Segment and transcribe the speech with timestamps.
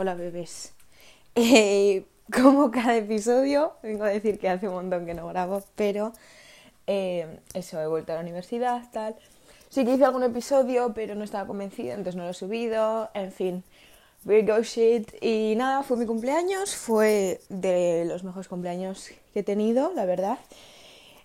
[0.00, 0.72] Hola bebés.
[1.34, 6.14] Eh, como cada episodio, vengo a decir que hace un montón que no grabo, pero
[6.86, 9.14] eh, eso, he vuelto a la universidad, tal.
[9.68, 13.30] Sí que hice algún episodio, pero no estaba convencida, entonces no lo he subido, en
[13.30, 13.62] fin.
[14.24, 15.06] Virgo shit.
[15.20, 20.38] Y nada, fue mi cumpleaños, fue de los mejores cumpleaños que he tenido, la verdad.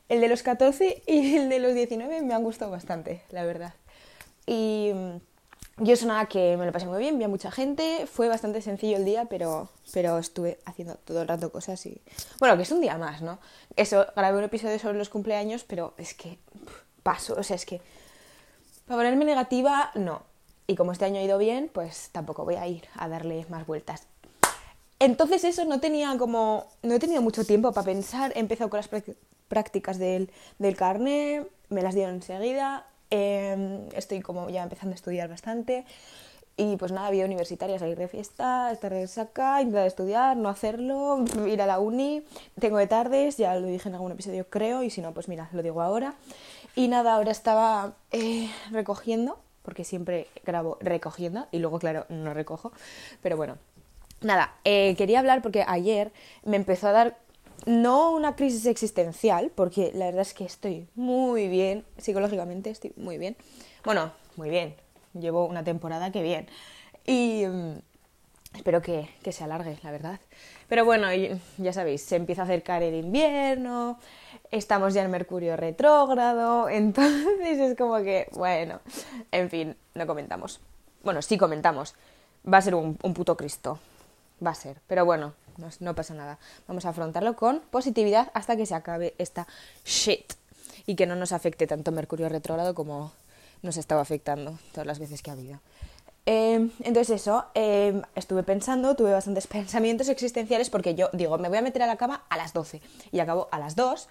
[0.10, 3.74] El de los 14 y el de los 19 me han gustado bastante, la verdad.
[4.46, 4.92] Y
[5.78, 8.62] yo eso nada que me lo pasé muy bien, vi a mucha gente, fue bastante
[8.62, 12.02] sencillo el día, pero, pero estuve haciendo todo el rato cosas y...
[12.40, 13.40] Bueno, que es un día más, ¿no?
[13.76, 16.40] Eso, grabé un episodio sobre los cumpleaños, pero es que
[17.04, 17.82] paso, o sea, es que...
[18.86, 20.22] Para ponerme negativa, no.
[20.68, 23.66] Y como este año ha ido bien, pues tampoco voy a ir a darle más
[23.68, 24.08] vueltas.
[25.00, 26.68] Entonces eso no tenía como...
[26.84, 28.90] No he tenido mucho tiempo para pensar, he empezado con las
[29.50, 35.30] prácticas del, del carnet, me las dieron enseguida, Em, estoy como ya empezando a estudiar
[35.30, 35.86] bastante.
[36.58, 41.24] Y pues nada, vida universitaria, salir de fiesta, estar de saca, intentar estudiar, no hacerlo,
[41.48, 42.24] ir a la uni.
[42.60, 45.50] Tengo de tardes, ya lo dije en algún episodio creo, y si no, pues mira,
[45.54, 46.16] lo digo ahora.
[46.76, 52.74] Y nada, ahora estaba eh, recogiendo, porque siempre grabo recogiendo, y luego, claro, no recojo.
[53.22, 53.58] Pero bueno,
[54.22, 56.12] nada, eh, quería hablar porque ayer
[56.44, 57.18] me empezó a dar
[57.66, 63.18] no una crisis existencial, porque la verdad es que estoy muy bien, psicológicamente estoy muy
[63.18, 63.36] bien.
[63.84, 64.76] Bueno, muy bien,
[65.14, 66.48] llevo una temporada que bien.
[67.06, 67.80] Y mm,
[68.56, 70.20] espero que, que, se alargue, la verdad.
[70.68, 71.08] Pero bueno,
[71.58, 74.00] ya sabéis, se empieza a acercar el invierno,
[74.52, 78.80] estamos ya en Mercurio retrógrado, entonces es como que, bueno,
[79.32, 80.60] en fin, no comentamos.
[81.04, 81.96] Bueno, sí comentamos.
[82.52, 83.80] Va a ser un, un puto Cristo.
[84.46, 84.78] Va a ser.
[84.88, 85.34] Pero bueno,
[85.80, 86.38] no, pasa nada.
[86.68, 89.48] Vamos a afrontarlo con positividad hasta que se acabe esta
[89.86, 90.34] shit
[90.86, 93.12] y que no nos afecte tanto Mercurio retrógrado como
[93.62, 95.60] nos estaba afectando todas las veces que ha habido.
[96.28, 101.60] Em, entonces eso, em, estuve pensando, tuve bastantes pensamientos existenciales porque yo digo, me voy
[101.60, 102.82] a meter a la cama a las 12
[103.12, 104.08] y acabo a las 2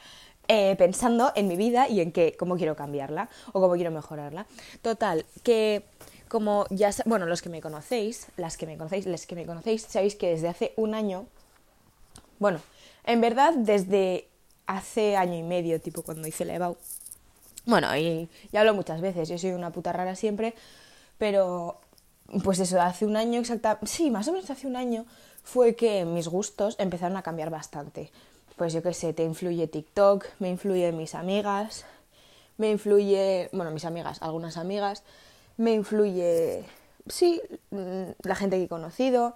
[0.47, 4.47] eh, pensando en mi vida y en qué, cómo quiero cambiarla o cómo quiero mejorarla.
[4.83, 5.85] Total, que
[6.29, 9.83] como ya, bueno, los que me conocéis, las que me conocéis, les que me conocéis,
[9.83, 11.27] sabéis que desde hace un año,
[12.39, 12.61] bueno,
[13.05, 14.29] en verdad desde
[14.67, 16.77] hace año y medio, tipo cuando hice la EBAU,
[17.67, 20.55] bueno, y ya hablo muchas veces, yo soy una puta rara siempre,
[21.19, 21.81] pero
[22.43, 25.07] pues eso, hace un año exactamente, sí, más o menos hace un año
[25.43, 28.11] fue que mis gustos empezaron a cambiar bastante.
[28.57, 31.85] Pues yo qué sé, te influye TikTok, me influye mis amigas,
[32.57, 35.03] me influye, bueno, mis amigas, algunas amigas,
[35.57, 36.65] me influye,
[37.09, 37.41] sí,
[37.71, 39.35] mm, la gente que he conocido,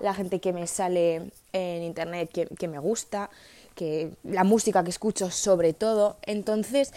[0.00, 3.30] la gente que me sale en internet que, me gusta,
[3.74, 6.16] que la música que escucho sobre todo.
[6.22, 6.92] Entonces,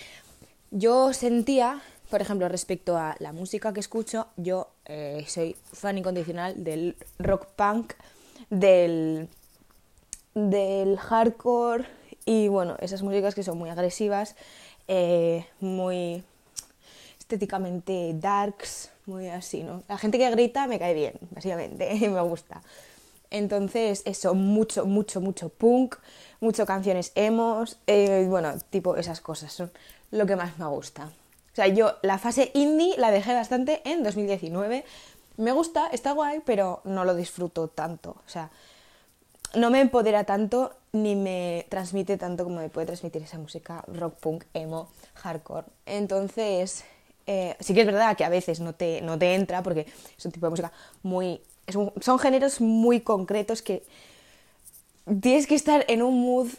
[0.72, 6.64] yo sentía, por ejemplo, respecto a la música que escucho, yo eh, soy fan incondicional
[6.64, 7.94] del rock punk,
[8.50, 9.28] del,
[10.34, 11.86] del hardcore
[12.26, 14.36] y bueno, esas músicas que son muy agresivas,
[14.88, 16.24] eh, muy
[17.20, 19.84] estéticamente darks, muy así, ¿no?
[19.88, 22.62] La gente que grita me cae bien, básicamente, me gusta.
[23.32, 25.96] Entonces, eso, mucho, mucho, mucho punk,
[26.40, 29.72] mucho canciones emos, eh, bueno, tipo esas cosas son
[30.12, 31.06] lo que más me gusta.
[31.06, 34.86] O sea, yo la fase indie la dejé bastante en 2019.
[35.38, 38.12] Me gusta, está guay, pero no lo disfruto tanto.
[38.12, 38.52] O sea,
[39.56, 44.16] no me empodera tanto ni me transmite tanto como me puede transmitir esa música rock,
[44.16, 45.66] punk, emo, hardcore.
[45.86, 46.84] Entonces,
[47.28, 49.88] eh, sí que es verdad que a veces no te, no te entra porque
[50.18, 50.72] es un tipo de música
[51.04, 51.42] muy...
[51.72, 53.84] son géneros muy concretos que
[55.22, 56.50] tienes que estar en un mood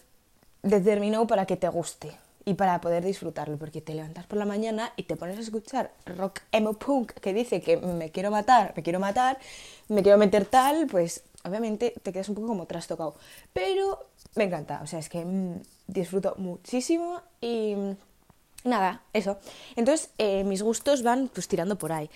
[0.62, 2.12] determinado para que te guste
[2.44, 5.92] y para poder disfrutarlo, porque te levantas por la mañana y te pones a escuchar
[6.06, 9.38] rock emo punk que dice que me quiero matar, me quiero matar,
[9.88, 13.14] me quiero meter tal, pues obviamente te quedas un poco como trastocado.
[13.52, 17.76] Pero me encanta, o sea, es que mm, disfruto muchísimo y
[18.64, 19.38] nada, eso.
[19.76, 22.10] Entonces, eh, mis gustos van pues tirando por ahí.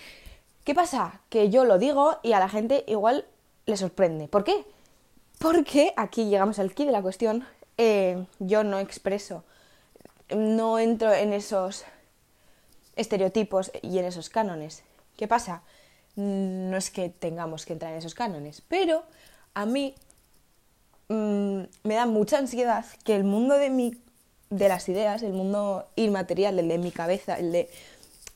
[0.66, 1.21] ¿Qué pasa?
[1.28, 3.25] Que yo lo digo y a la gente igual
[3.66, 4.27] le sorprende.
[4.27, 4.64] ¿Por qué?
[5.38, 7.46] Porque aquí llegamos al key de la cuestión.
[7.79, 9.44] Eh, yo no expreso,
[10.35, 11.85] no entro en esos
[12.96, 14.82] estereotipos y en esos cánones.
[15.17, 15.62] ¿Qué pasa?
[16.17, 19.05] No es que tengamos que entrar en esos cánones, pero
[19.55, 19.94] a mí
[21.06, 23.96] mm, me da mucha ansiedad que el mundo de mi
[24.50, 27.70] de las ideas, el mundo inmaterial, el de mi cabeza, el de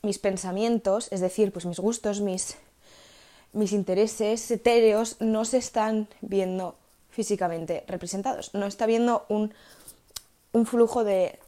[0.01, 2.57] mis pensamientos, es decir, pues mis gustos, mis,
[3.53, 6.75] mis intereses etéreos no se están viendo
[7.09, 8.53] físicamente representados.
[8.53, 9.53] No está viendo un,
[10.53, 11.39] un flujo de...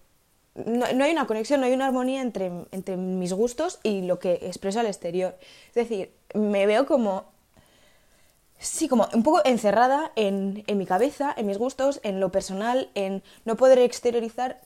[0.56, 4.34] No, hay una conexión, no hay una armonía entre, entre mis gustos y lo que
[4.34, 5.36] expreso al exterior.
[5.70, 7.26] Es decir, me veo como
[8.60, 12.90] sí, como un poco encerrada en, en mi cabeza, en mis gustos, en lo personal,
[12.96, 14.62] en no poder exteriorizar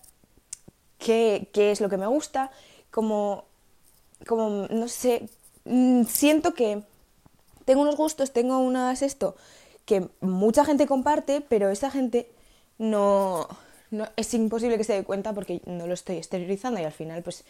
[0.99, 2.51] qué, qué es lo que me gusta,
[2.91, 3.45] como,
[4.25, 5.29] como, no sé,
[5.65, 6.81] mm, siento que
[7.65, 9.35] tengo unos gustos, tengo unas esto,
[9.85, 12.29] que mucha gente comparte, pero esa gente
[12.77, 13.47] no,
[13.91, 17.23] no es imposible que se dé cuenta porque no lo estoy exteriorizando y al final,
[17.23, 17.43] pues,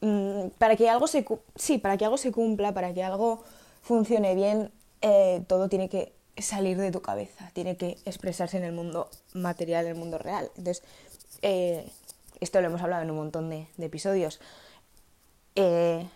[0.00, 1.24] mm, para que algo se,
[1.56, 3.42] sí, para que algo se cumpla, para que algo
[3.82, 4.70] funcione bien,
[5.02, 9.84] eh, todo tiene que salir de tu cabeza, tiene que expresarse en el mundo material,
[9.84, 10.50] en el mundo real.
[10.56, 10.82] Entonces,
[11.42, 11.84] eh,
[12.40, 14.40] esto lo hemos hablado en un montón de, episodios.
[15.54, 16.06] Eh,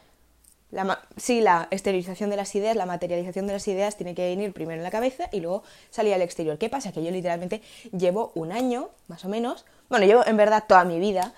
[1.17, 4.79] sí, la exteriorización de las ideas, la materialización de las ideas tiene que venir primero
[4.79, 6.59] en la cabeza y luego salir al exterior.
[6.59, 6.93] ¿Qué pasa?
[6.93, 7.63] Que yo literalmente
[7.97, 11.33] llevo un año, más o menos, bueno, llevo en verdad toda mi vida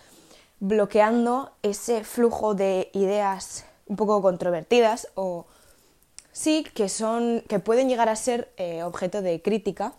[0.60, 5.46] bloqueando ese flujo de ideas un poco controvertidas o
[6.32, 9.92] sí que son que pueden llegar a ser eh, objeto de crítica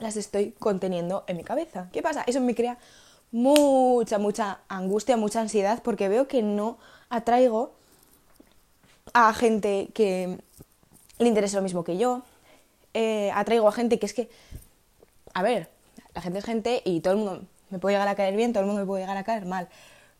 [0.00, 1.88] las estoy conteniendo en mi cabeza.
[1.92, 2.22] ¿Qué pasa?
[2.26, 2.78] Eso me crea
[3.30, 6.78] mucha, mucha angustia, mucha ansiedad, porque veo que no
[7.10, 7.72] atraigo
[9.12, 10.38] a gente que
[11.18, 12.22] le interesa lo mismo que yo.
[12.94, 14.30] Eh, atraigo a gente que es que,
[15.34, 15.68] a ver,
[16.14, 18.62] la gente es gente y todo el mundo me puede llegar a caer bien, todo
[18.62, 19.68] el mundo me puede llegar a caer mal,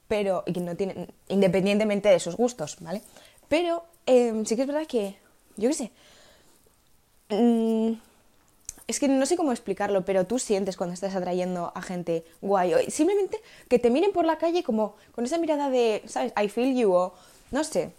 [0.06, 3.02] pero y que no tiene, independientemente de sus gustos, ¿vale?
[3.48, 5.16] Pero eh, sí que es verdad que,
[5.56, 5.92] yo qué sé,
[7.30, 7.92] mmm,
[8.88, 12.72] es que no sé cómo explicarlo, pero tú sientes cuando estás atrayendo a gente guay.
[12.72, 13.38] O simplemente
[13.68, 16.32] que te miren por la calle como con esa mirada de, ¿sabes?
[16.42, 17.12] I feel you o
[17.50, 17.92] no sé.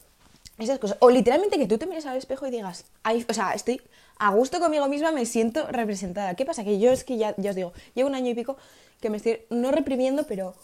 [0.58, 0.98] Esas cosas.
[1.00, 3.82] O literalmente que tú te mires al espejo y digas, o sea, estoy
[4.18, 6.34] a gusto conmigo misma, me siento representada.
[6.34, 6.64] ¿Qué pasa?
[6.64, 8.58] Que yo es que ya, ya os digo, llevo un año y pico
[9.00, 10.56] que me estoy no reprimiendo, pero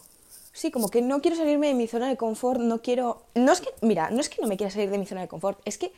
[0.51, 3.21] sí, como que no quiero salirme de mi zona de confort, no quiero...
[3.35, 5.27] No es que, mira, no es que no me quiera salir de mi zona de
[5.27, 5.93] confort, es que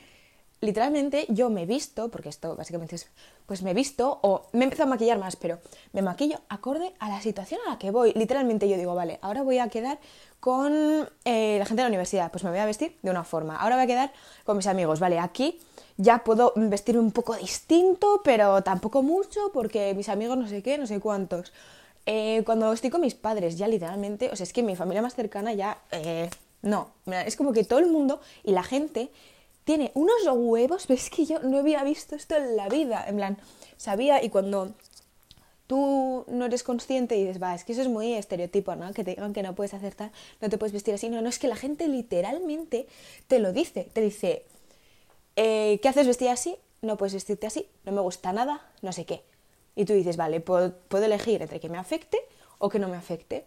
[0.61, 3.07] literalmente yo me visto, porque esto básicamente es,
[3.45, 5.59] pues me visto o me he empezado a maquillar más, pero
[5.93, 8.13] me maquillo acorde a la situación a la que voy.
[8.13, 9.99] Literalmente yo digo, vale, ahora voy a quedar
[10.39, 13.57] con eh, la gente de la universidad, pues me voy a vestir de una forma.
[13.57, 14.13] Ahora voy a quedar
[14.43, 15.59] con mis amigos, vale, aquí
[15.97, 20.77] ya puedo vestirme un poco distinto, pero tampoco mucho, porque mis amigos no sé qué,
[20.77, 21.53] no sé cuántos.
[22.05, 25.15] Eh, cuando estoy con mis padres, ya literalmente, o sea, es que mi familia más
[25.15, 25.79] cercana ya...
[25.91, 26.29] Eh,
[26.61, 29.11] no, es como que todo el mundo y la gente
[29.67, 33.37] tiene unos huevos, ves que yo no había visto esto en la vida, en plan,
[33.75, 34.71] sabía y cuando
[35.67, 38.93] tú no eres consciente y dices, va, es que eso es muy estereotipo, ¿no?
[38.93, 41.27] Que te digan que no puedes hacer tal, no te puedes vestir así, no, no,
[41.27, 42.87] es que la gente literalmente
[43.27, 44.45] te lo dice, te dice,
[45.35, 46.55] eh, ¿qué haces vestir así?
[46.81, 49.21] No puedes vestirte así, no me gusta nada, no sé qué.
[49.75, 52.19] Y tú dices, vale, puedo, puedo elegir entre que me afecte
[52.57, 53.43] o que no me afecte.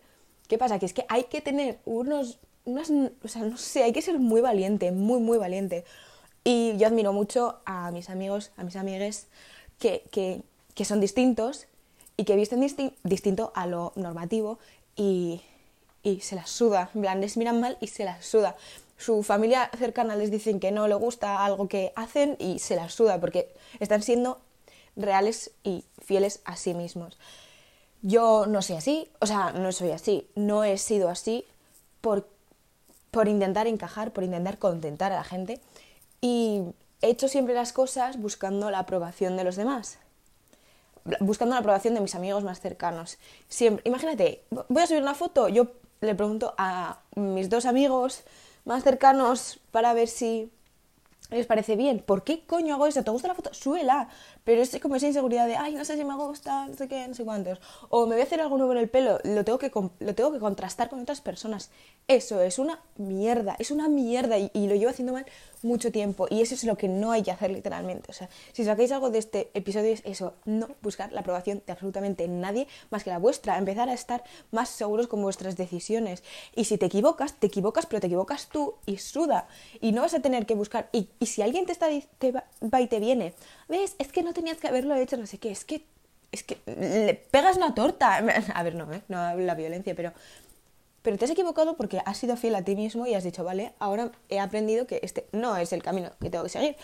[0.48, 0.78] ¿Qué pasa?
[0.78, 4.18] Que es que hay que tener unos, unas, o sea, no sé, hay que ser
[4.18, 5.86] muy valiente, muy, muy valiente.
[6.44, 9.26] Y yo admiro mucho a mis amigos, a mis amigues
[9.78, 10.42] que, que,
[10.74, 11.66] que son distintos
[12.16, 12.60] y que visten
[13.02, 14.58] distinto a lo normativo
[14.96, 15.42] y,
[16.02, 16.90] y se las suda.
[16.94, 18.56] En plan, les miran mal y se las suda.
[18.96, 22.92] Su familia cercana les dicen que no le gusta algo que hacen y se las
[22.92, 24.38] suda porque están siendo
[24.96, 27.16] reales y fieles a sí mismos.
[28.02, 31.44] Yo no soy así, o sea, no soy así, no he sido así
[32.00, 32.26] por,
[33.10, 35.60] por intentar encajar, por intentar contentar a la gente
[36.20, 36.62] y
[37.02, 39.98] he hecho siempre las cosas buscando la aprobación de los demás.
[41.20, 43.18] Buscando la aprobación de mis amigos más cercanos.
[43.48, 45.68] Siempre, imagínate, voy a subir una foto, yo
[46.00, 48.22] le pregunto a mis dos amigos
[48.64, 50.50] más cercanos para ver si
[51.30, 52.00] les parece bien.
[52.00, 53.02] ¿Por qué coño hago eso?
[53.02, 53.52] ¿Te gusta la foto?
[53.54, 54.08] Súbela.
[54.44, 57.06] Pero es como esa inseguridad de, ay, no sé si me gusta, no sé qué,
[57.06, 57.60] no sé cuántos.
[57.88, 60.32] O me voy a hacer algo nuevo en el pelo, lo tengo que, lo tengo
[60.32, 61.70] que contrastar con otras personas.
[62.08, 65.26] Eso es una mierda, es una mierda y, y, lo llevo haciendo mal
[65.62, 66.26] mucho tiempo.
[66.30, 68.10] Y eso es lo que no hay que hacer literalmente.
[68.10, 71.72] O sea, si sacáis algo de este episodio es eso, no buscar la aprobación de
[71.72, 73.58] absolutamente nadie más que la vuestra.
[73.58, 76.22] Empezar a estar más seguros con vuestras decisiones.
[76.54, 79.48] Y si te equivocas, te equivocas, pero te equivocas tú y suda.
[79.80, 80.88] Y no vas a tener que buscar.
[80.92, 81.86] Y, y si alguien te, está,
[82.18, 83.34] te va, y te viene,
[83.68, 85.84] ves, es que no tenías que haberlo hecho, no sé qué, es que
[86.32, 88.16] es que le pegas una torta.
[88.54, 89.02] A ver, no, ¿eh?
[89.08, 90.12] no la violencia, pero
[91.02, 93.72] pero te has equivocado porque has sido fiel a ti mismo y has dicho, vale,
[93.78, 96.76] ahora he aprendido que este no es el camino que tengo que seguir.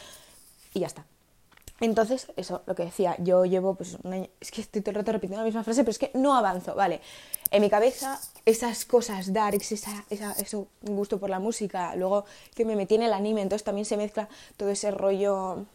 [0.72, 1.04] Y ya está.
[1.80, 4.96] Entonces, eso, lo que decía, yo llevo pues un año, es que estoy todo el
[4.96, 7.00] rato repitiendo la misma frase, pero es que no avanzo, vale.
[7.50, 10.04] En mi cabeza, esas cosas darks, esa,
[10.82, 14.28] gusto por la música, luego que me metí en el anime, entonces también se mezcla
[14.56, 15.66] todo ese rollo,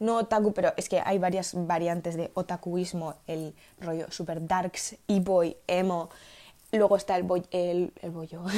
[0.00, 5.56] no otaku, pero es que hay varias variantes de otakuismo, el rollo super darks, e-boy,
[5.68, 6.10] emo,
[6.72, 8.44] Luego está el, boy, el, el bollo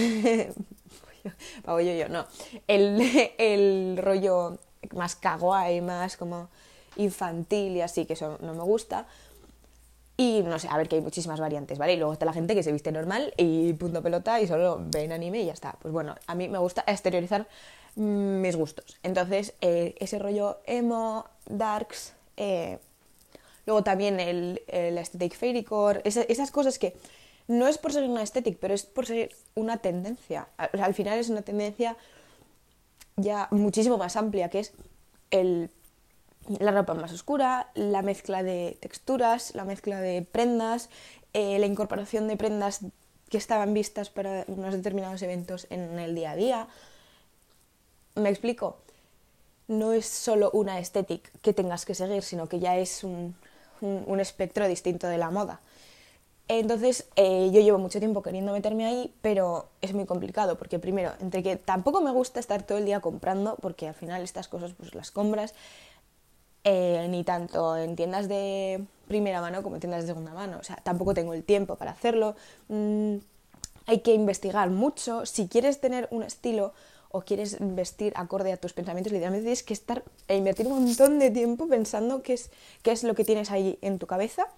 [1.65, 2.27] yo, no.
[2.67, 3.01] El,
[3.39, 4.59] el rollo
[4.95, 6.49] más kawaii, más como
[6.97, 9.07] infantil y así, que eso no me gusta.
[10.17, 11.95] Y no sé, a ver que hay muchísimas variantes, ¿vale?
[11.95, 15.13] Y luego está la gente que se viste normal y punto pelota y solo ven
[15.13, 15.77] anime y ya está.
[15.81, 17.47] Pues bueno, a mí me gusta exteriorizar
[17.97, 18.99] mis gustos.
[19.03, 22.79] Entonces, eh, ese rollo emo, darks, eh,
[23.65, 26.95] luego también el, el aesthetic fairycore, esas cosas que
[27.49, 30.49] no es por ser una estética, pero es por ser una tendencia.
[30.57, 31.97] Al final es una tendencia
[33.17, 34.73] ya muchísimo más amplia, que es
[35.31, 35.71] el
[36.59, 40.89] la ropa más oscura, la mezcla de texturas, la mezcla de prendas,
[41.33, 42.81] eh, la incorporación de prendas
[43.29, 46.69] que estaban vistas para unos determinados eventos en el día a día.
[48.17, 48.79] ¿Me explico?
[49.69, 53.37] No es solo una estética que tengas que seguir, sino que ya es un,
[54.19, 55.61] espectro distinto de la moda.
[56.59, 61.13] Entonces, eh, yo llevo mucho tiempo queriendo meterme ahí, pero es muy complicado, porque primero,
[61.21, 64.73] entre que tampoco me gusta estar todo el día comprando, porque al final estas cosas
[64.77, 65.55] pues las compras,
[66.65, 70.59] eh, ni tanto en tiendas de primera mano como en tiendas de segunda mano.
[70.59, 72.35] O sea, tampoco tengo el tiempo para hacerlo.
[72.67, 73.19] Mm,
[73.87, 75.27] hay que investigar mucho.
[75.27, 76.73] Si quieres tener un estilo
[77.13, 81.21] o quieres vestir acorde a tus pensamientos, literalmente tienes que estar e invertir un montón
[81.21, 82.51] de tiempo pensando qué es,
[82.83, 84.49] qué es lo que tienes ahí en tu cabeza,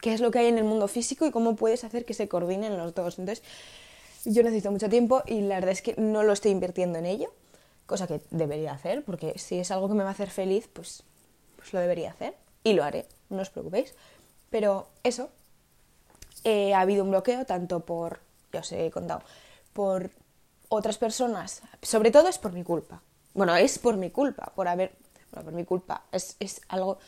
[0.00, 2.28] qué es lo que hay en el mundo físico y cómo puedes hacer que se
[2.28, 3.18] coordinen los dos.
[3.18, 3.44] Entonces,
[4.24, 7.32] yo necesito mucho tiempo y la verdad es que no lo estoy invirtiendo en ello
[7.90, 11.02] cosa que debería hacer, porque si es algo que me va a hacer feliz, pues,
[11.56, 13.94] pues lo debería hacer y lo haré, no os preocupéis.
[14.48, 15.28] Pero eso,
[16.44, 18.20] eh, ha habido un bloqueo tanto por,
[18.52, 19.22] ya os he contado,
[19.72, 20.10] por
[20.68, 23.02] otras personas, sobre todo es por mi culpa.
[23.34, 24.92] Bueno, es por mi culpa, por haber,
[25.32, 26.98] bueno, por mi culpa, es, es algo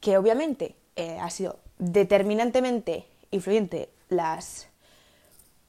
[0.00, 4.68] que obviamente eh, ha sido determinantemente influyente las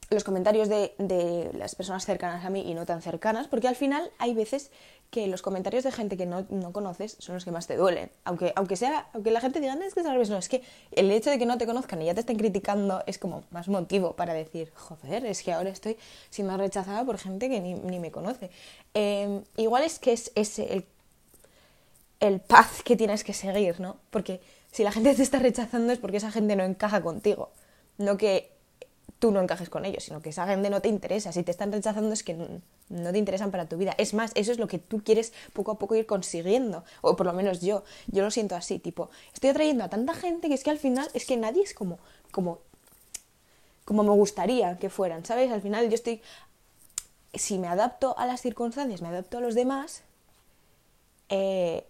[0.09, 4.12] los comentarios de, las personas cercanas a mí y no tan cercanas, porque al final
[4.17, 4.71] hay veces
[5.09, 8.12] que los comentarios de gente que no, conoces son los que más te duelen.
[8.24, 11.09] Aunque, aunque, sea, aunque la gente diga, no, es que vez no, es que el
[11.12, 14.13] hecho de que no te conozcan y ya te estén criticando es como más motivo
[14.15, 15.97] para decir, joder, es que ahora estoy
[16.29, 18.50] siendo rechazada por gente que ni, me conoce.
[18.93, 20.85] Em, igual es que es ese el,
[22.19, 23.97] el paz que tienes que seguir, ¿no?
[24.09, 24.41] Porque
[24.75, 27.50] si la gente te está rechazando es porque esa gente no encaja contigo,
[27.98, 28.51] no que
[29.20, 31.32] tú no encajes con ellos, sino que esa gente no te interesa.
[31.32, 32.34] Si te están rechazando es que
[32.89, 33.96] no, te interesan para tu vida.
[33.98, 36.84] Es más, eso es lo que tú quieres poco a poco ir consiguiendo.
[37.00, 40.50] O por lo menos yo, yo lo siento así, tipo, estoy atrayendo a tanta gente
[40.50, 41.98] que es que al final es que nadie es como,
[42.32, 42.60] como,
[43.86, 45.53] como me gustaría que fueran, ¿sabes?
[45.53, 46.22] Al final yo estoy,
[47.34, 50.03] si me adapto a las circunstancias, me adapto a los demás,
[51.29, 51.86] eh,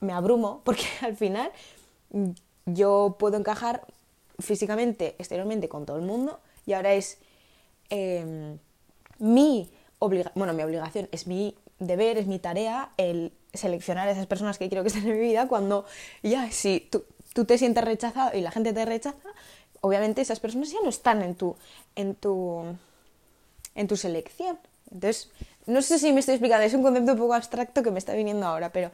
[0.00, 1.52] me abrumo, porque al final
[2.66, 3.86] yo puedo encajar
[4.38, 7.18] físicamente, exteriormente con todo el mundo, y ahora es
[7.90, 8.58] em,
[9.18, 14.26] mi obligación, bueno, mi obligación, es mi deber, es mi tarea el seleccionar a esas
[14.26, 15.84] personas que quiero que estén en mi vida cuando
[16.22, 19.28] ya, si tú, tú te sientes rechazado y la gente te rechaza,
[19.80, 21.56] obviamente esas personas ya no están en tu,
[21.94, 22.64] en tu,
[23.74, 24.58] en tu selección.
[24.90, 25.30] Entonces,
[25.66, 28.14] no sé si me estoy explicando, es un concepto un poco abstracto que me está
[28.14, 28.90] viniendo ahora, pero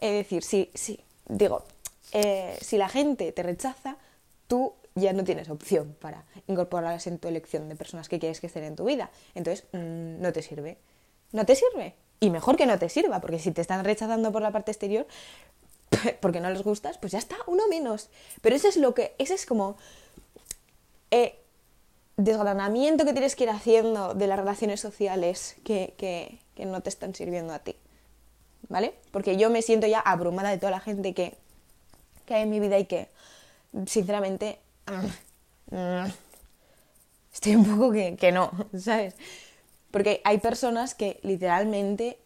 [0.00, 1.64] es decir, si, si digo,
[2.12, 3.96] eh, si la gente te rechaza,
[4.46, 8.48] tú ya no tienes opción para incorporarlas en tu elección de personas que quieres que
[8.48, 9.10] estén en tu vida.
[9.34, 10.78] Entonces, mm, no te sirve.
[11.32, 11.94] No te sirve.
[12.20, 15.06] Y mejor que no te sirva, porque si te están rechazando por la parte exterior,
[16.20, 18.08] porque no les gustas, pues ya está, uno menos.
[18.40, 19.76] Pero eso es lo que, ese es como
[21.10, 21.38] eh,
[22.16, 26.88] desgranamiento que tienes que ir haciendo de las relaciones sociales que, que, que no te
[26.88, 27.76] están sirviendo a ti.
[28.68, 28.94] ¿Vale?
[29.12, 31.36] Porque yo me siento ya abrumada de toda la gente que,
[32.28, 33.08] que hay en mi vida y que,
[33.86, 34.58] sinceramente,
[37.32, 39.16] estoy un poco que, no, ¿sabes?
[39.90, 42.18] Porque hay personas que literalmente,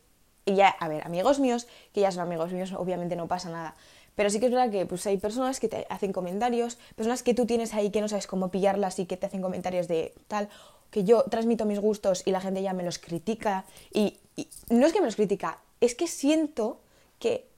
[0.44, 3.76] y ya, a ver, amigos míos, que ya son amigos míos, obviamente no pasa nada.
[4.16, 7.32] Pero sí que es verdad que pues, hay personas que te hacen comentarios, personas que
[7.32, 10.48] tú tienes ahí que no sabes cómo pillarlas y que te hacen comentarios de tal,
[10.90, 13.64] que yo transmito mis gustos y la gente ya me los critica.
[13.94, 16.80] Y, y no es que me los critica, es que siento
[17.20, 17.51] que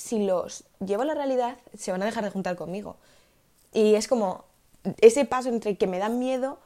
[0.00, 2.96] si los llevo a la realidad se van a dejar de juntar conmigo.
[3.72, 4.44] Y es como
[5.00, 6.58] ese paso entre que me da miedo,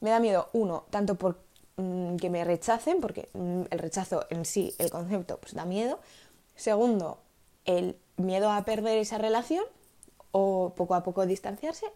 [0.00, 1.38] me da miedo, uno, tanto por
[1.76, 5.98] mm, que me rechacen, porque mm, el rechazo en sí, el concepto, pues da miedo.
[6.56, 7.18] Segundo,
[7.64, 9.64] el miedo a perder esa relación
[10.32, 11.86] o poco a poco distanciarse.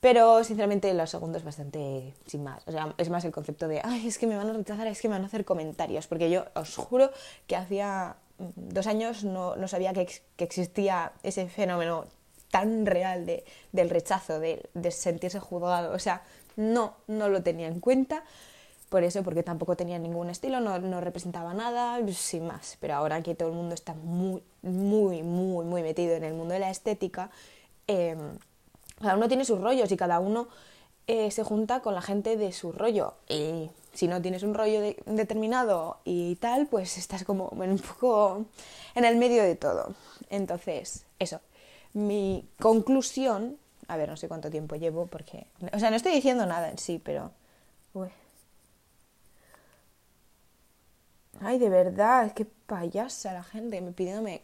[0.00, 2.66] Pero sinceramente lo segundo es bastante sin más.
[2.66, 5.02] O sea, es más el concepto de, ay, es que me van a rechazar, es
[5.02, 6.06] que me van a hacer comentarios.
[6.06, 7.10] Porque yo os juro
[7.46, 8.16] que hacía
[8.56, 12.06] dos años no, no sabía que, que, existía ese fenómeno
[12.50, 15.92] tan real de, del rechazo, de, sentirse juzgado.
[15.92, 16.22] O sea,
[16.56, 18.24] no, no lo tenía en cuenta.
[18.88, 22.76] Por eso, porque tampoco tenía ningún estilo, no, no representaba nada, sin más.
[22.80, 26.54] Pero ahora que todo el mundo está muy, muy, muy, muy metido en el mundo
[26.54, 27.30] de la estética,
[27.86, 28.18] em,
[29.00, 30.48] cada uno tiene sus rollos y cada uno
[31.06, 33.14] eh, se junta con la gente de su rollo.
[33.92, 38.46] Si no tienes un rollo determinado y tal, pues estás como un poco
[38.94, 39.94] en el medio de todo.
[40.28, 41.40] Entonces, eso.
[41.92, 46.46] Mi conclusión, a ver, no sé cuánto tiempo llevo porque, o sea, no estoy diciendo
[46.46, 47.32] nada en sí, pero...
[47.92, 48.08] Uy.
[51.40, 54.42] Ay, de verdad, qué payasa la gente me pidiéndome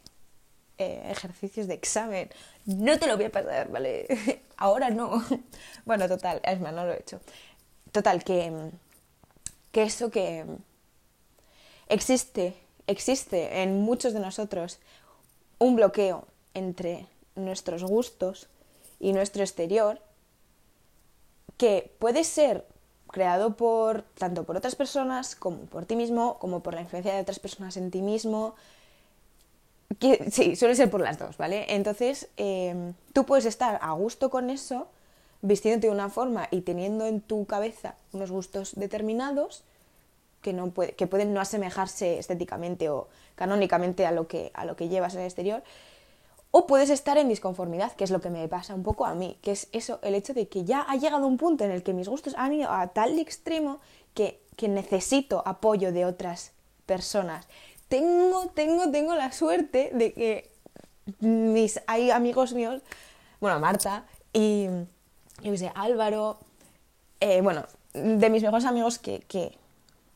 [0.79, 2.29] eh, ejercicios de examen.
[2.65, 4.07] No te lo voy a pasar, ¿vale?
[4.57, 5.25] Ahora no.
[5.85, 7.21] bueno, total, es más, no lo he hecho.
[7.93, 8.51] Total, que,
[9.77, 10.47] que eso que
[11.87, 12.55] existe,
[12.87, 14.79] existe en muchos de nosotros
[15.59, 18.49] un bloqueo entre nuestros gustos
[19.01, 20.01] y nuestro exterior
[21.59, 22.65] que puede ser
[23.09, 27.21] creado por tanto por otras personas como por ti mismo, como por la influencia de
[27.21, 28.55] otras personas en ti mismo,
[30.31, 31.67] sí, suele ser por las dos, ¿vale?
[31.69, 34.89] Entonces, em, tú puedes estar a gusto con eso,
[35.43, 39.65] vistiéndote de una forma y teniendo en tu cabeza unos gustos determinados
[40.43, 44.89] que, no que pueden no asemejarse estéticamente o canónicamente a lo, que, a lo que
[44.89, 45.63] llevas en el exterior.
[46.51, 49.37] O puedes estar en disconformidad, que es lo que me pasa un poco a mí,
[49.43, 51.93] que es eso, el hecho de que ya ha llegado un punto en el que
[51.93, 53.81] mis gustos han ido a tal extremo
[54.15, 56.53] que, que necesito apoyo de otras
[56.87, 57.47] personas
[57.89, 60.51] tengo, tengo, tengo la suerte de que
[61.21, 62.83] mis, hay amigos míos,
[63.41, 64.69] bueno, Marta y,
[65.43, 66.39] yo sé, Álvaro,
[67.21, 69.57] eh, bueno, de mis mejores amigos que, que,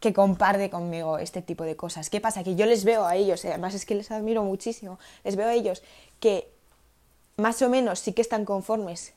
[0.00, 2.10] que, comparte conmigo este tipo de cosas.
[2.10, 2.44] ¿Qué pasa?
[2.44, 5.54] Que yo les veo a ellos, además es que les admiro muchísimo, les veo a
[5.54, 5.82] ellos
[6.20, 6.50] que
[7.36, 9.14] más o menos sí que están conformes.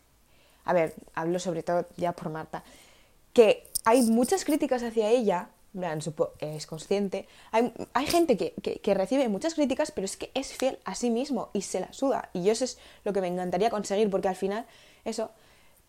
[0.65, 2.63] A ver, hablo sobre todo ya por Marta,
[3.33, 5.49] que hay muchas críticas hacia ella,
[6.39, 7.27] es consciente.
[7.51, 11.09] Hay, hay gente que, que, recibe muchas críticas, pero es que es fiel a sí
[11.09, 12.29] mismo y se la suda.
[12.33, 14.65] Y yo eso es lo que me encantaría conseguir, porque al final,
[15.03, 15.31] eso,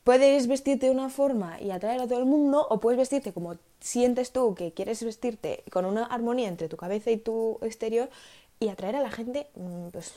[0.05, 3.57] puedes vestirte de una forma y atraer a todo el mundo, o puedes vestirte como
[3.81, 8.11] sientes tú que quieres vestirte, con una armonía entre tu cabeza y tu exterior,
[8.61, 10.15] y atraer a la gente, mm, pues,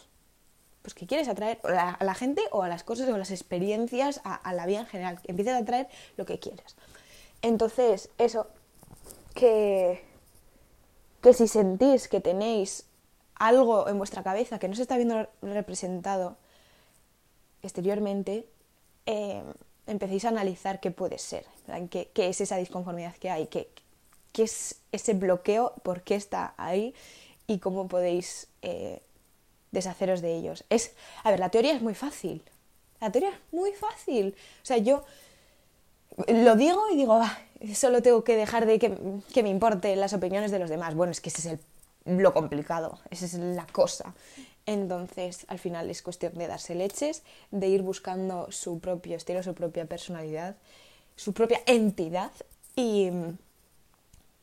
[0.82, 4.22] pues que quieres atraer a la gente o a las cosas o a las experiencias,
[4.24, 5.22] a, la vida en general.
[5.22, 6.78] Que empieces a atraer lo que quieres.
[7.42, 8.48] Entonces, eso,
[9.34, 10.02] que,
[11.22, 12.86] que si sentís que tenéis
[13.36, 16.38] algo en vuestra cabeza que no se está viendo representado
[17.62, 18.48] exteriormente,
[19.06, 19.44] eh,
[19.88, 21.46] empecéis a analizar qué puede ser,
[21.90, 23.70] ¿Qué, qué, es esa disconformidad que hay, qué,
[24.32, 26.94] qué, es ese bloqueo, por qué está ahí
[27.48, 29.02] y cómo podéis eh,
[29.72, 30.66] deshaceros de ellos.
[30.70, 32.44] Es, a ver, la teoría es muy fácil.
[33.00, 34.36] La teoría es muy fácil.
[34.62, 35.04] O sea, yo
[36.28, 37.38] lo digo y digo, ah,
[37.74, 40.96] solo tengo que dejar de que, me importen las opiniones de los demás.
[40.96, 41.60] Bueno, es que ese es
[42.06, 44.14] el, lo complicado, esa es la cosa.
[44.68, 49.56] Entonces, al final es cuestión de darse leches, de ir buscando su propio estilo, su
[49.56, 50.58] propia personalidad,
[51.16, 52.32] su propia entidad
[52.76, 53.10] y,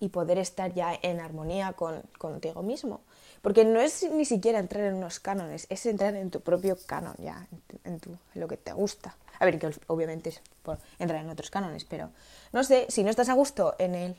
[0.00, 3.02] y poder estar ya en armonía con, contigo mismo.
[3.42, 7.14] Porque no es ni siquiera entrar en unos cánones, es entrar en tu propio canon
[7.18, 7.46] ya,
[7.84, 9.14] en, tu, lo que te gusta.
[9.38, 12.08] A ver, que obviamente es por entrar en otros cánones, pero
[12.54, 14.16] no sé, si no estás a gusto en, el,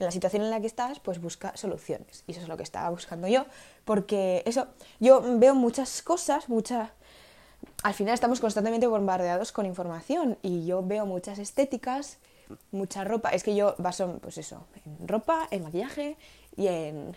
[0.00, 2.24] en la situación en la que estás, pues busca soluciones.
[2.26, 3.46] Y eso es lo que estaba buscando yo,
[3.84, 4.66] porque eso,
[4.98, 6.90] yo veo muchas cosas, muchas...
[7.82, 12.18] Al final estamos constantemente bombardeados con información y yo veo muchas estéticas,
[12.72, 13.30] mucha ropa.
[13.30, 16.16] Es que yo baso, pues eso, en ropa, en maquillaje
[16.56, 17.14] y en,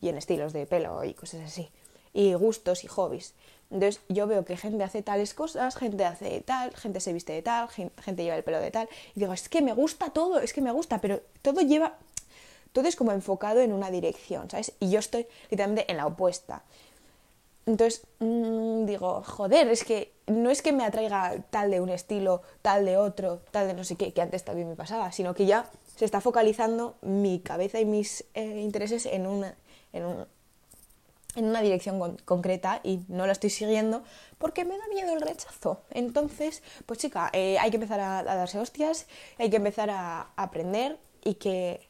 [0.00, 1.70] y en estilos de pelo y cosas así.
[2.12, 3.34] Y gustos y hobbies.
[3.70, 7.42] Entonces yo veo que gente hace tales cosas, gente hace tal, gente se viste de
[7.42, 10.52] tal, gente lleva el pelo de tal, y digo, es que me gusta todo, es
[10.52, 11.96] que me gusta, pero todo lleva,
[12.74, 14.72] todo es como enfocado en una dirección, ¿sabes?
[14.80, 16.64] Y yo estoy literalmente en la opuesta.
[17.66, 22.42] Entonces mmm, digo, joder, es que no es que me atraiga tal de un estilo,
[22.62, 25.46] tal de otro, tal de no sé qué, que antes también me pasaba, sino que
[25.46, 29.54] ya se está focalizando mi cabeza y mis eh, intereses en, una,
[29.92, 30.26] en, un,
[31.36, 34.02] en una dirección concreta y no la estoy siguiendo
[34.38, 35.82] porque me da miedo el rechazo.
[35.90, 39.06] Entonces, pues chica, eh, hay que empezar a, darse hostias,
[39.38, 41.88] hay que empezar a, aprender y que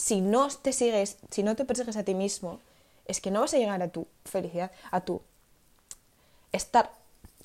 [0.00, 2.58] si no te sigues, si no te persigues a ti mismo,
[3.04, 5.20] es que no vas a llegar a tu felicidad, a tu
[6.52, 6.90] estar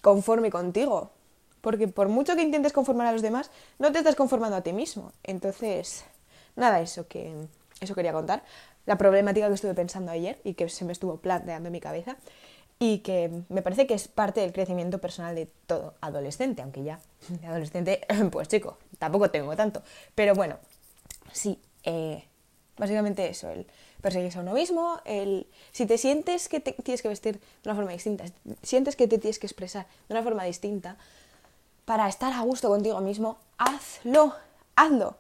[0.02, 1.12] conforme contigo.
[1.60, 4.72] Porque por mucho que intentes conformar a los demás, no te estás conformando a ti
[4.72, 5.12] mismo.
[5.24, 6.06] Entonces,
[6.56, 7.34] nada, eso que
[7.82, 8.42] eso quería contar
[8.86, 12.16] la problemática que estuve pensando ayer y que se me estuvo planteando en mi cabeza
[12.80, 17.02] y que me parece que es parte del crecimiento personal de todo adolescente, aunque ya
[17.28, 19.84] de adolescente, pues chico, tampoco tengo tanto.
[20.14, 20.58] Pero bueno,
[21.34, 22.24] sí, eh,
[22.78, 23.66] básicamente eso, el
[24.02, 27.76] perseguirse a uno mismo, el, si te sientes que te tienes que vestir de una
[27.76, 28.26] forma distinta,
[28.62, 30.98] sientes que te tienes que expresar de una forma distinta,
[31.86, 34.34] para estar a gusto contigo mismo, hazlo,
[34.76, 35.16] hazlo.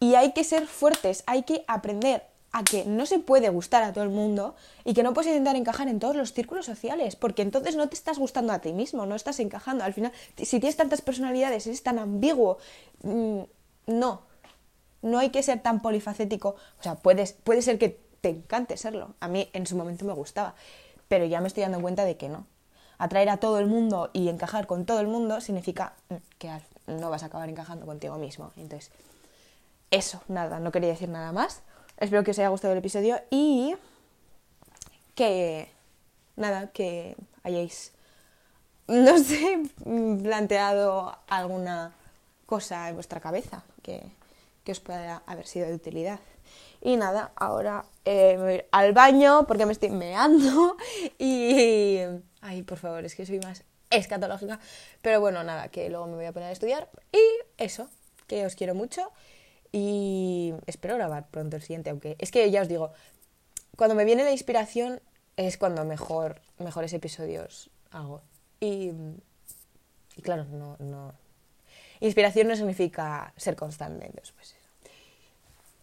[0.00, 3.92] Y hay que ser fuertes, hay que aprender a que no se puede gustar a
[3.92, 7.42] todo el mundo y que no puedes intentar encajar en todos los círculos sociales, porque
[7.42, 9.84] entonces no te estás gustando a ti mismo, no estás encajando.
[9.84, 12.58] Al final, si tienes tantas personalidades, es tan ambiguo,
[13.02, 13.40] mm,
[13.86, 14.22] no,
[15.02, 16.56] no hay que ser tan polifacético.
[16.80, 19.14] O sea, puedes, puede ser que te encante serlo.
[19.20, 20.54] A mí en su momento me gustaba,
[21.08, 22.46] pero ya me estoy dando cuenta de que no.
[22.98, 26.50] Atraer a todo el mundo y encajar con todo el mundo significa mm, que
[26.86, 28.52] no vas a acabar encajando contigo mismo.
[28.56, 28.90] Entonces,
[29.90, 31.62] eso, nada, no quería decir nada más.
[31.98, 33.74] Espero que os haya gustado el episodio y
[35.14, 35.70] que,
[36.36, 37.92] nada, que hayáis,
[38.86, 39.64] no sé,
[40.22, 41.92] planteado alguna
[42.46, 44.10] cosa en vuestra cabeza que,
[44.70, 46.20] os pueda haber sido de utilidad.
[46.80, 50.76] Y nada, ahora eh, me voy al baño porque me estoy meando
[51.18, 51.98] y...
[52.40, 54.60] Ay, por favor, es que soy más escatológica.
[55.00, 56.88] Pero bueno, nada, que luego me voy a poner a estudiar.
[57.12, 57.22] Y
[57.56, 57.88] eso,
[58.26, 59.10] que os quiero mucho
[59.72, 62.92] y espero grabar pronto el siguiente, aunque es que ya os digo,
[63.76, 65.00] cuando me viene la inspiración
[65.36, 68.22] es cuando mejor, mejores episodios hago.
[68.60, 68.92] Y,
[70.22, 71.14] claro, no, no.
[72.02, 74.56] Inspiración no significa ser constante, entonces pues.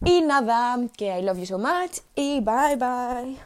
[0.04, 3.40] Y nada, que I love you so much y bye bye.